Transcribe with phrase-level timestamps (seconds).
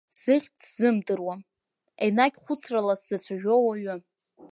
[0.21, 1.35] Зыхьӡ сзымдыруа,
[2.05, 3.95] енагь хәыцрыла сзацәажәо ауаҩы!